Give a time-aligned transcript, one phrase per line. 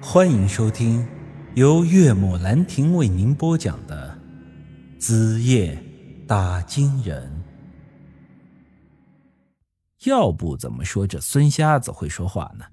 [0.00, 1.06] 欢迎收听
[1.54, 4.16] 由岳母兰亭为您播讲的
[5.00, 5.82] 《子夜
[6.26, 7.42] 打金人》。
[10.08, 12.66] 要不怎么说这孙瞎子会说话呢？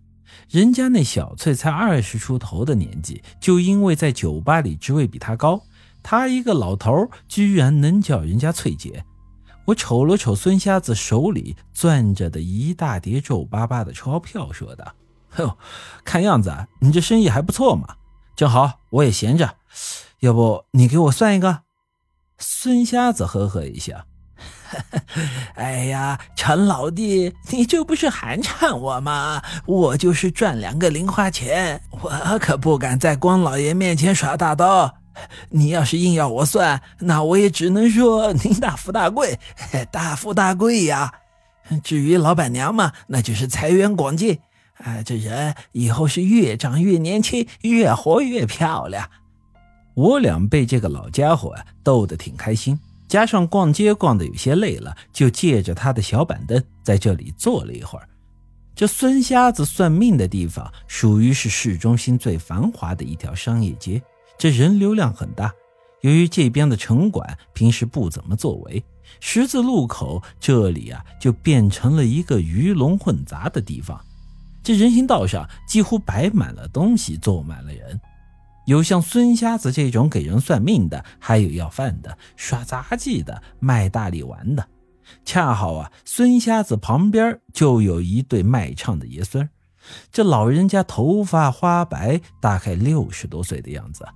[0.50, 5.64] 人家那小翠才二十出头的年纪，就因为在酒吧里职位比他高，
[6.04, 9.04] 他一个老头居然能叫人家翠姐。
[9.66, 14.94] 我瞅了瞅孙瞎子手里攥着的一大叠皱巴巴的钞票，说道
[15.38, 15.58] ：“哟，
[16.04, 17.96] 看样子你这生意还不错嘛。
[18.36, 19.56] 正好我也闲着，
[20.20, 21.62] 要不你给我算一个？”
[22.40, 24.06] 孙瞎子呵呵一笑
[25.56, 29.42] ：“哎呀，陈老弟，你这不是寒碜我吗？
[29.66, 34.96] 我就是赚两个零花钱，我可不敢在光老爷面前耍大刀。”
[35.52, 39.40] 你要是硬要我算，那我也只能说您大富大贵，
[39.92, 41.14] 大富大贵呀。
[41.84, 44.40] 至于老板娘嘛，那就是财源广进，
[44.78, 49.10] 啊，这人以后是越长越年轻，越活越漂亮。
[49.94, 58.10] 我俩被这个老家伙逗得挺开心，加上逛街逛得有些累了，就借着他的小板凳在这里坐了一会儿。
[58.76, 64.02] 这孙瞎子算命的地方，属于是市中心最繁华的一条商业街。
[64.36, 65.54] 这人流量很大，
[66.02, 68.84] 由于这边的城管平时不怎么作为，
[69.20, 74.04] 十字路口这里啊就变成了一个鱼龙混杂的地方。
[74.64, 78.00] 这人行道上几乎摆满了东西，坐满了人，
[78.66, 84.66] 有像孙瞎子这种给人算命的，还有要饭的、耍杂技的、卖大力丸的。
[85.26, 89.48] 恰好啊，孙瞎子旁边就有一对卖唱的爷孙
[90.10, 94.08] 这老人家头发花白，大概六十多岁的样子。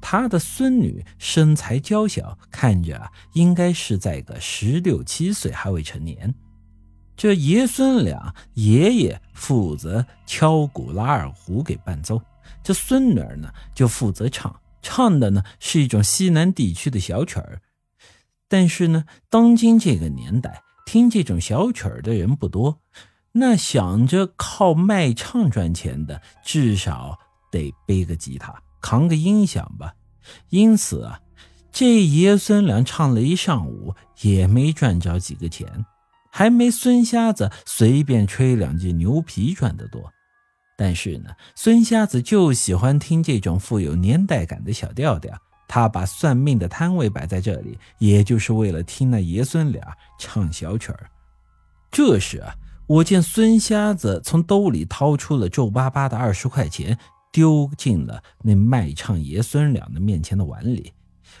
[0.00, 6.32] 他的孙女身材娇小，看着应该是在个十六七岁，还未成年。
[7.20, 12.18] 这爷孙俩，爷爷负责敲鼓拉二胡给伴奏，
[12.62, 17.60] 这孙女儿呢就负责唱，唱的呢是一种西南地区的小曲儿。
[18.48, 22.80] 但是呢，当今这个年代，听这种小曲儿的人不多，
[23.32, 27.18] 那想着靠卖唱赚钱的，至少
[27.52, 28.54] 得背个吉他。
[28.80, 29.92] 扛个音响吧，
[30.48, 31.20] 因此啊，
[31.70, 35.84] 这爷孙俩唱了一上午，也没赚着几个钱，
[36.30, 40.12] 还没孙瞎子随便吹两句牛皮赚得多。
[40.76, 45.36] 但是呢，孙瞎子就喜欢听这种富有年代感的小调调，
[45.68, 51.10] 他把算命的摊位摆在这里，也就是为了听那爷孙俩唱小曲儿。
[51.90, 52.54] 这时啊，
[52.86, 56.98] 我见孙瞎子从兜里掏出了皱巴巴的二十块钱。
[57.32, 60.92] 丢进了那卖唱爷孙俩的面前的碗里，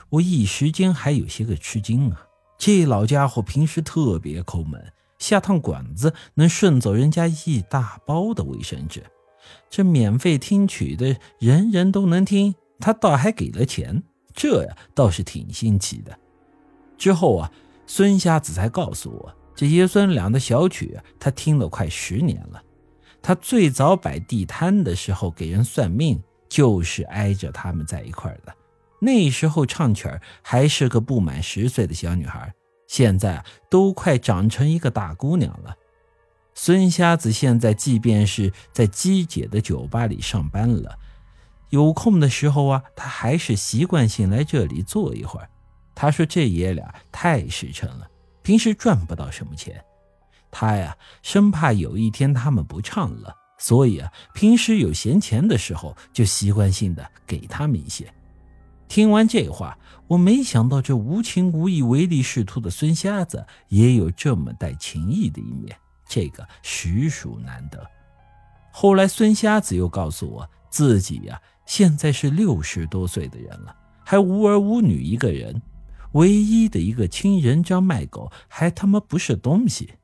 [0.08, 2.22] 我一时间还有些个吃惊啊！
[2.60, 9.02] 这老家伙平时特别抠门，下趟馆子能顺走人家一大包的卫生纸。
[9.70, 14.02] 这免费听曲的人人都能听，他倒还给了钱，
[14.34, 16.14] 这呀倒是挺新奇的。
[16.98, 17.50] 之后啊，
[17.86, 22.62] 孙瞎子才告诉我，这爷孙俩的小曲他听了快十年了。
[23.22, 28.54] 他最早摆地摊的时候给人算命，就是挨着他们在一块的。
[29.00, 32.52] 那时候唱曲儿还是个不满十岁的小女孩，
[32.86, 35.74] 现在都快长成一个大姑娘了。
[36.54, 40.98] 孙瞎子现在即便是在姬姐的酒吧里上班了，
[41.70, 45.48] 有空的时候啊，他还是习惯性来这里坐一会儿。
[45.94, 48.06] 他说这爷俩太实诚了，
[48.42, 49.82] 平时赚不到什么钱。
[50.50, 58.12] 他呀，生怕有一天他们不唱了，所以啊，平时有闲钱的时候，就习惯性的给他们一些。
[58.90, 59.78] 听完这话，
[60.08, 65.74] 我没想到这无情无义、唯利是图的孙瞎子也有这么带情义的一面，
[66.08, 67.88] 这个实属难得。
[68.72, 75.62] 后来，孙瞎子又告诉我，自己呀，现在是六十多岁的人了，还无儿无女一个人，
[76.14, 79.94] 唯一的一个亲人张卖狗，还他妈不是东西。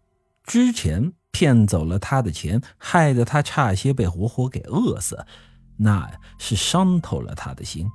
[0.44, 5.26] 之前骗走了他的钱，害得他差些被活活给饿死，
[5.76, 6.08] 那
[6.38, 7.90] 是伤透了他的心。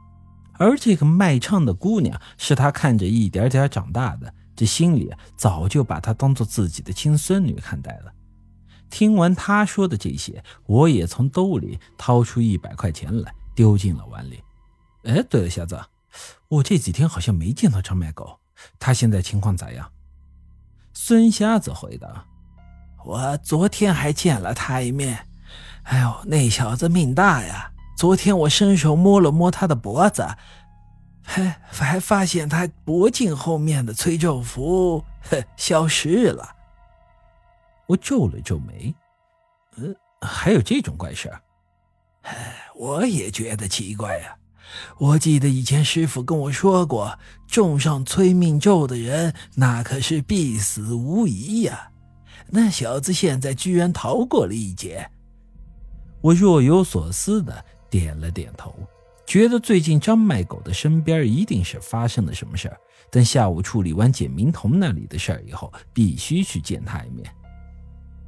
[0.62, 8.14] 而这个卖唱的姑娘，是他看着一点点长大的，这心里早就把她当做自己的亲孙女看待了。
[8.88, 14.40] 听完他说的这些，我也从兜里掏出一百块钱来，丢进了碗里。
[15.06, 15.82] 哎，对了，小子，
[16.48, 18.40] 我这几天好像没见到张卖狗，
[18.78, 19.92] 他现在情况咋样？
[20.94, 22.24] 孙瞎子回答。
[23.04, 25.28] 我昨天还见了他一面，
[25.86, 27.71] 哎呦，那小子命大呀！
[28.02, 30.28] 昨天我伸手摸了摸他的脖子，
[31.22, 35.06] 还还发现他脖颈后面的催咒符
[35.56, 36.50] 消失了。
[37.86, 38.96] 我皱了皱眉，
[39.78, 41.32] 嗯，还有这种怪事？
[42.76, 44.36] 我也觉得奇怪呀。
[44.98, 51.92] 我记得以前师傅跟我说过，种上催命咒的人，那可是必死无疑呀。
[52.48, 55.12] 那小子现在居然逃过了一劫。
[56.22, 58.74] 我若有所思的点了点头，
[59.28, 62.78] 觉得最近张卖狗的身边一定是发生了什么事儿。
[63.12, 67.30] 等下午处理完简明彤那里的事儿以后，必须去见他一面。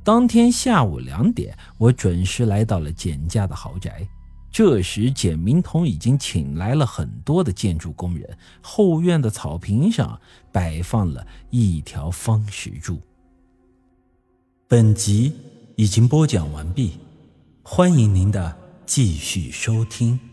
[0.04, 4.06] 当天下午两点，我准时来到了简家的豪宅。
[4.52, 8.38] 这时，简明彤已经请来了很多的建筑工人。
[8.62, 10.20] 后院的草坪上
[10.52, 13.00] 摆放了一条方石柱。
[14.68, 15.34] 本集
[15.76, 17.00] 已经播讲完毕，
[17.64, 20.33] 欢迎您的继续收听。